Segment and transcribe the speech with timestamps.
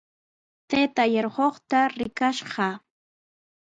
[0.69, 2.75] Taytaa yarquqta rikash kaa.